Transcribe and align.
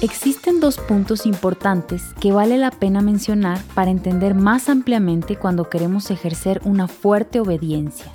Existen 0.00 0.60
dos 0.60 0.78
puntos 0.78 1.26
importantes 1.26 2.14
que 2.20 2.30
vale 2.30 2.56
la 2.56 2.70
pena 2.70 3.00
mencionar 3.02 3.60
para 3.74 3.90
entender 3.90 4.36
más 4.36 4.68
ampliamente 4.68 5.34
cuando 5.34 5.68
queremos 5.68 6.12
ejercer 6.12 6.60
una 6.64 6.86
fuerte 6.86 7.40
obediencia. 7.40 8.06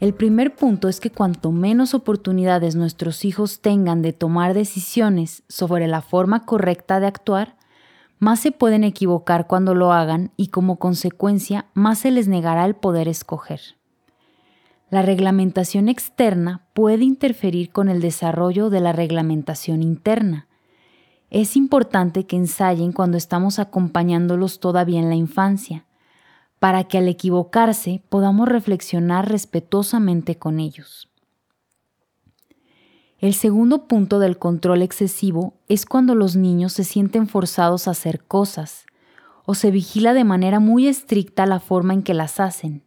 El 0.00 0.12
primer 0.12 0.56
punto 0.56 0.88
es 0.88 0.98
que 0.98 1.10
cuanto 1.10 1.52
menos 1.52 1.94
oportunidades 1.94 2.74
nuestros 2.74 3.24
hijos 3.24 3.60
tengan 3.60 4.02
de 4.02 4.12
tomar 4.12 4.54
decisiones 4.54 5.44
sobre 5.48 5.86
la 5.86 6.02
forma 6.02 6.44
correcta 6.44 6.98
de 6.98 7.06
actuar, 7.06 7.56
más 8.24 8.40
se 8.40 8.52
pueden 8.52 8.84
equivocar 8.84 9.46
cuando 9.46 9.74
lo 9.74 9.92
hagan 9.92 10.32
y 10.38 10.48
como 10.48 10.78
consecuencia 10.78 11.66
más 11.74 11.98
se 11.98 12.10
les 12.10 12.26
negará 12.26 12.64
el 12.64 12.74
poder 12.74 13.06
escoger. 13.06 13.60
La 14.88 15.02
reglamentación 15.02 15.90
externa 15.90 16.66
puede 16.72 17.04
interferir 17.04 17.70
con 17.70 17.90
el 17.90 18.00
desarrollo 18.00 18.70
de 18.70 18.80
la 18.80 18.92
reglamentación 18.92 19.82
interna. 19.82 20.48
Es 21.28 21.54
importante 21.54 22.24
que 22.24 22.36
ensayen 22.36 22.92
cuando 22.92 23.18
estamos 23.18 23.58
acompañándolos 23.58 24.58
todavía 24.58 25.00
en 25.00 25.10
la 25.10 25.16
infancia, 25.16 25.84
para 26.58 26.84
que 26.84 26.96
al 26.96 27.08
equivocarse 27.08 28.02
podamos 28.08 28.48
reflexionar 28.48 29.28
respetuosamente 29.28 30.38
con 30.38 30.60
ellos. 30.60 31.10
El 33.18 33.34
segundo 33.34 33.86
punto 33.86 34.18
del 34.18 34.38
control 34.38 34.82
excesivo 34.82 35.54
es 35.68 35.86
cuando 35.86 36.14
los 36.14 36.36
niños 36.36 36.72
se 36.72 36.84
sienten 36.84 37.28
forzados 37.28 37.88
a 37.88 37.92
hacer 37.92 38.24
cosas 38.24 38.86
o 39.46 39.54
se 39.54 39.70
vigila 39.70 40.14
de 40.14 40.24
manera 40.24 40.60
muy 40.60 40.88
estricta 40.88 41.46
la 41.46 41.60
forma 41.60 41.94
en 41.94 42.02
que 42.02 42.14
las 42.14 42.40
hacen 42.40 42.84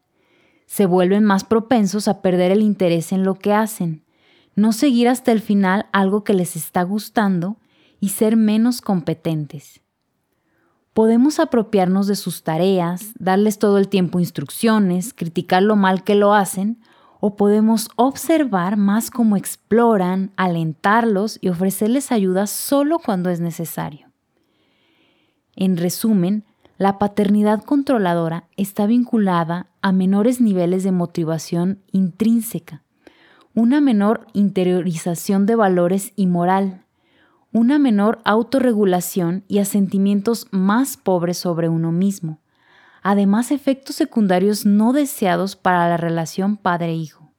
se 0.68 0.86
vuelven 0.86 1.24
más 1.24 1.46
propensos 1.46 2.08
a 2.08 2.22
perder 2.22 2.52
el 2.52 2.62
interés 2.62 3.12
en 3.12 3.24
lo 3.24 3.36
que 3.36 3.54
hacen, 3.54 4.04
no 4.54 4.74
seguir 4.74 5.08
hasta 5.08 5.32
el 5.32 5.42
final 5.42 5.88
algo 5.94 6.24
que 6.24 6.34
les 6.34 6.56
está 6.56 6.84
gustando 6.84 7.58
y 8.00 8.10
ser 8.10 8.36
menos 8.36 8.82
competentes. 8.82 9.82
Podemos 10.94 11.40
apropiarnos 11.40 12.08
de 12.08 12.16
sus 12.16 12.44
tareas, 12.44 13.14
darles 13.18 13.60
todo 13.60 13.78
el 13.78 13.88
tiempo 13.88 14.20
instrucciones, 14.20 15.14
criticar 15.14 15.64
lo 15.64 15.76
mal 15.76 16.04
que 16.04 16.16
lo 16.16 16.34
hacen, 16.34 16.82
o 17.20 17.36
podemos 17.36 17.90
observar 17.96 18.78
más 18.78 19.10
cómo 19.10 19.38
exploran, 19.38 20.32
alentarlos 20.36 21.40
y 21.42 21.50
ofrecerles 21.50 22.12
ayuda 22.12 22.48
solo 22.48 23.00
cuando 23.00 23.30
es 23.30 23.40
necesario. 23.40 24.12
En 25.56 25.78
resumen, 25.78 26.46
la 26.78 27.00
paternidad 27.00 27.64
controladora 27.64 28.48
está 28.56 28.86
vinculada 28.86 29.68
a 29.82 29.92
menores 29.92 30.40
niveles 30.40 30.84
de 30.84 30.92
motivación 30.92 31.82
intrínseca, 31.92 32.84
una 33.56 33.82
menor 33.82 34.28
interiorización 34.34 35.48
de 35.48 35.56
valores 35.56 36.14
y 36.16 36.28
moral, 36.28 36.86
una 37.52 37.80
menor 37.80 38.20
autorregulación 38.24 39.44
y 39.48 39.58
a 39.58 39.66
sentimientos 39.66 40.48
más 40.52 40.98
pobres 40.98 41.40
sobre 41.40 41.68
uno 41.70 41.92
mismo, 41.92 42.40
además 43.04 43.52
efectos 43.52 43.96
secundarios 43.96 44.66
no 44.66 44.94
deseados 44.94 45.56
para 45.56 45.88
la 45.90 45.98
relación 45.98 46.58
padre-hijo. 46.58 47.32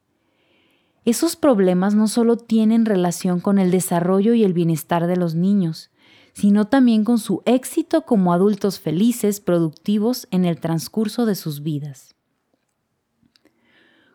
Esos 1.05 1.35
problemas 1.35 1.95
no 1.95 2.07
solo 2.07 2.37
tienen 2.37 2.85
relación 2.85 3.39
con 3.39 3.57
el 3.57 3.71
desarrollo 3.71 4.33
y 4.33 4.43
el 4.43 4.53
bienestar 4.53 5.07
de 5.07 5.15
los 5.17 5.33
niños, 5.35 5.91
sino 6.33 6.67
también 6.67 7.03
con 7.03 7.17
su 7.19 7.41
éxito 7.45 8.05
como 8.05 8.33
adultos 8.33 8.79
felices, 8.79 9.39
productivos 9.39 10.27
en 10.31 10.45
el 10.45 10.59
transcurso 10.59 11.25
de 11.25 11.35
sus 11.35 11.63
vidas. 11.63 12.15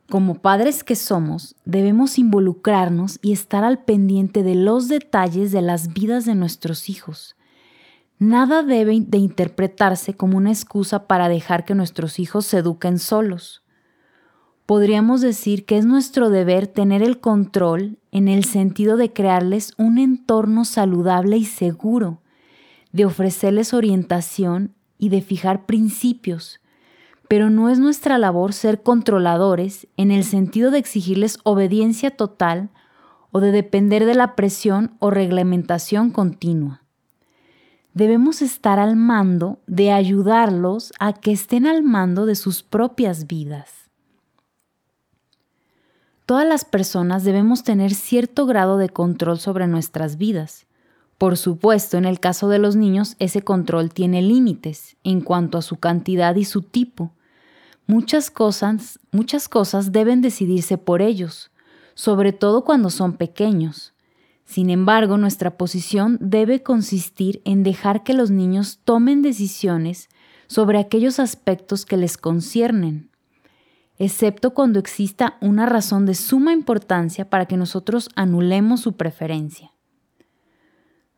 Como 0.09 0.41
padres 0.41 0.85
que 0.85 0.97
somos, 0.97 1.57
debemos 1.65 2.19
involucrarnos 2.19 3.19
y 3.23 3.33
estar 3.33 3.65
al 3.65 3.85
pendiente 3.85 4.43
de 4.43 4.55
los 4.55 4.89
detalles 4.89 5.51
de 5.51 5.63
las 5.63 5.93
vidas 5.95 6.27
de 6.27 6.35
nuestros 6.35 6.89
hijos. 6.91 7.37
Nada 8.19 8.63
debe 8.63 9.01
de 9.01 9.19
interpretarse 9.19 10.15
como 10.15 10.37
una 10.37 10.51
excusa 10.51 11.07
para 11.07 11.29
dejar 11.29 11.65
que 11.65 11.75
nuestros 11.75 12.19
hijos 12.19 12.47
se 12.47 12.59
eduquen 12.59 12.99
solos. 12.99 13.63
Podríamos 14.67 15.21
decir 15.21 15.67
que 15.67 15.77
es 15.77 15.85
nuestro 15.85 16.31
deber 16.31 16.69
tener 16.69 17.03
el 17.03 17.21
control 17.21 17.99
en 18.13 18.29
el 18.29 18.45
sentido 18.45 18.97
de 18.97 19.13
crearles 19.13 19.75
un 19.77 19.99
entorno 19.99 20.65
saludable 20.65 21.37
y 21.37 21.45
seguro, 21.45 22.23
de 22.93 23.05
ofrecerles 23.05 23.75
orientación 23.75 24.75
y 24.97 25.09
de 25.09 25.21
fijar 25.21 25.67
principios, 25.67 26.61
pero 27.29 27.51
no 27.51 27.69
es 27.69 27.79
nuestra 27.79 28.17
labor 28.17 28.53
ser 28.53 28.83
controladores 28.83 29.89
en 29.97 30.13
el 30.13 30.23
sentido 30.23 30.71
de 30.71 30.79
exigirles 30.79 31.39
obediencia 31.43 32.13
total 32.13 32.71
o 33.33 33.41
de 33.41 33.51
depender 33.51 34.07
de 34.07 34.15
la 34.15 34.37
presión 34.37 34.95
o 35.01 35.11
reglamentación 35.11 36.11
continua. 36.11 36.84
Debemos 37.95 38.43
estar 38.43 38.81
al 38.81 38.97
mando 38.97 39.61
de 39.69 39.93
ayudarlos 39.93 40.93
a 40.99 41.13
que 41.13 41.31
estén 41.31 41.65
al 41.65 41.85
mando 41.85 42.27
de 42.27 42.35
sus 42.35 42.65
propias 42.65 43.29
vidas. 43.29 43.85
Todas 46.27 46.47
las 46.47 46.65
personas 46.65 47.23
debemos 47.23 47.63
tener 47.63 47.95
cierto 47.95 48.47
grado 48.47 48.79
de 48.79 48.89
control 48.89 49.39
sobre 49.39 49.69
nuestras 49.69 50.19
vidas. 50.19 50.67
Por 51.19 51.37
supuesto, 51.37 51.97
en 51.97 52.05
el 52.05 52.19
caso 52.19 52.49
de 52.49 52.59
los 52.59 52.75
niños, 52.75 53.15
ese 53.21 53.43
control 53.43 53.95
tiene 53.95 54.23
límites 54.23 54.97
en 55.05 55.21
cuanto 55.21 55.57
a 55.57 55.63
su 55.63 55.77
cantidad 55.77 56.35
y 56.35 56.45
su 56.45 56.63
tipo. 56.63 57.13
Muchas 57.87 58.29
cosas, 58.33 58.99
muchas 59.13 59.49
cosas 59.49 59.93
deben 59.93 60.21
decidirse 60.21 60.79
por 60.79 61.01
ellos, 61.01 61.53
sobre 61.95 62.33
todo 62.33 62.65
cuando 62.65 62.91
son 62.91 63.13
pequeños. 63.13 63.94
Sin 64.45 64.71
embargo, 64.71 65.17
nuestra 65.17 65.57
posición 65.57 66.19
debe 66.21 66.63
consistir 66.63 67.41
en 67.45 67.63
dejar 67.63 68.03
que 68.03 68.15
los 68.15 68.31
niños 68.31 68.81
tomen 68.85 69.23
decisiones 69.23 70.09
sobre 70.47 70.79
aquellos 70.79 71.19
aspectos 71.19 71.87
que 71.87 71.97
les 71.97 72.17
conciernen 72.17 73.11
excepto 73.99 74.55
cuando 74.55 74.79
exista 74.79 75.37
una 75.41 75.67
razón 75.67 76.07
de 76.07 76.15
suma 76.15 76.53
importancia 76.53 77.29
para 77.31 77.47
que 77.47 77.57
nosotros 77.57 78.11
anulemos 78.17 78.81
su 78.81 78.95
preferencia. 78.95 79.73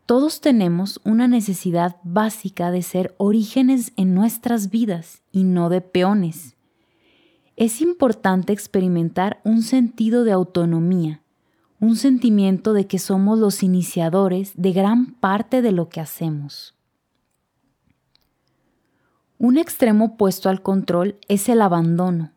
Todos 0.04 0.40
tenemos 0.40 1.00
una 1.04 1.26
necesidad 1.26 1.96
básica 2.04 2.70
de 2.70 2.82
ser 2.82 3.14
orígenes 3.18 3.92
en 3.96 4.14
nuestras 4.14 4.70
vidas 4.70 5.22
y 5.32 5.42
no 5.42 5.68
de 5.68 5.80
peones. 5.80 6.56
Es 7.56 7.80
importante 7.80 8.52
experimentar 8.52 9.40
un 9.42 9.62
sentido 9.62 10.22
de 10.22 10.32
autonomía, 10.32 11.22
un 11.80 11.96
sentimiento 11.96 12.72
de 12.72 12.86
que 12.86 12.98
somos 12.98 13.38
los 13.38 13.62
iniciadores 13.62 14.52
de 14.56 14.72
gran 14.72 15.14
parte 15.14 15.62
de 15.62 15.72
lo 15.72 15.88
que 15.88 16.00
hacemos. 16.00 16.74
Un 19.38 19.58
extremo 19.58 20.06
opuesto 20.06 20.48
al 20.48 20.62
control 20.62 21.16
es 21.28 21.48
el 21.48 21.60
abandono 21.60 22.32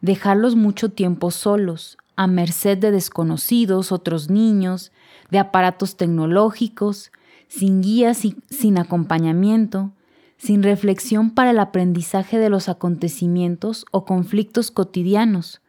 dejarlos 0.00 0.56
mucho 0.56 0.90
tiempo 0.90 1.30
solos, 1.30 1.98
a 2.16 2.26
merced 2.26 2.78
de 2.78 2.90
desconocidos, 2.90 3.92
otros 3.92 4.30
niños, 4.30 4.92
de 5.30 5.38
aparatos 5.38 5.96
tecnológicos, 5.96 7.12
sin 7.48 7.80
guías 7.80 8.24
y 8.24 8.36
sin 8.50 8.78
acompañamiento, 8.78 9.92
sin 10.36 10.62
reflexión 10.62 11.30
para 11.30 11.50
el 11.50 11.58
aprendizaje 11.58 12.38
de 12.38 12.50
los 12.50 12.68
acontecimientos 12.68 13.86
o 13.90 14.04
conflictos 14.04 14.70
cotidianos. 14.70 15.60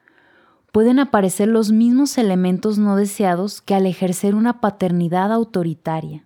Pueden 0.71 0.99
aparecer 0.99 1.47
los 1.47 1.71
mismos 1.71 2.17
elementos 2.17 2.77
no 2.77 2.95
deseados 2.95 3.61
que 3.61 3.75
al 3.75 3.85
ejercer 3.85 4.35
una 4.35 4.61
paternidad 4.61 5.31
autoritaria. 5.31 6.25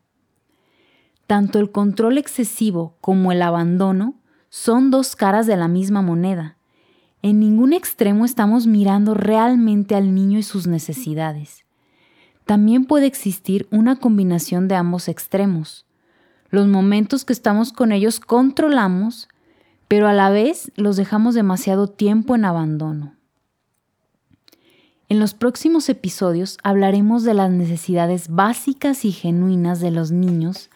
Tanto 1.27 1.59
el 1.59 1.71
control 1.71 2.17
excesivo 2.17 2.95
como 3.01 3.31
el 3.31 3.41
abandono 3.41 4.15
son 4.49 4.91
dos 4.91 5.15
caras 5.15 5.47
de 5.47 5.57
la 5.57 5.67
misma 5.67 6.01
moneda 6.01 6.57
en 7.23 7.39
ningún 7.39 7.71
extremo 7.71 8.25
estamos 8.25 8.67
mirando 8.67 9.13
realmente 9.13 9.95
al 9.95 10.13
niño 10.13 10.37
y 10.37 10.43
sus 10.43 10.67
necesidades. 10.67 11.63
También 12.45 12.83
puede 12.83 13.05
existir 13.05 13.65
una 13.71 13.95
combinación 13.95 14.67
de 14.67 14.75
ambos 14.75 15.07
extremos. 15.07 15.85
Los 16.49 16.67
momentos 16.67 17.23
que 17.23 17.31
estamos 17.31 17.71
con 17.71 17.93
ellos 17.93 18.19
controlamos, 18.19 19.29
pero 19.87 20.09
a 20.09 20.13
la 20.13 20.29
vez 20.31 20.73
los 20.75 20.97
dejamos 20.97 21.33
demasiado 21.33 21.87
tiempo 21.87 22.35
en 22.35 22.43
abandono. 22.43 23.15
En 25.13 25.19
los 25.19 25.35
próximos 25.35 25.89
episodios 25.89 26.57
hablaremos 26.63 27.21
de 27.21 27.35
las 27.35 27.51
necesidades 27.51 28.29
básicas 28.29 29.05
y 29.05 29.11
genuinas 29.11 29.79
de 29.79 29.91
los 29.91 30.09
niños 30.09 30.71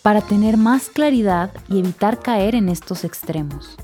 para 0.00 0.22
tener 0.22 0.56
más 0.56 0.88
claridad 0.88 1.50
y 1.68 1.80
evitar 1.80 2.18
caer 2.18 2.54
en 2.54 2.70
estos 2.70 3.04
extremos. 3.04 3.76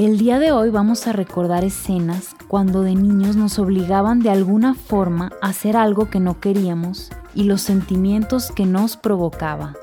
El 0.00 0.18
día 0.18 0.40
de 0.40 0.50
hoy 0.50 0.70
vamos 0.70 1.06
a 1.06 1.12
recordar 1.12 1.62
escenas 1.62 2.34
cuando 2.48 2.82
de 2.82 2.96
niños 2.96 3.36
nos 3.36 3.60
obligaban 3.60 4.18
de 4.18 4.30
alguna 4.30 4.74
forma 4.74 5.30
a 5.40 5.50
hacer 5.50 5.76
algo 5.76 6.10
que 6.10 6.18
no 6.18 6.40
queríamos 6.40 7.12
y 7.36 7.44
los 7.44 7.60
sentimientos 7.60 8.50
que 8.50 8.66
nos 8.66 8.96
provocaba. 8.96 9.76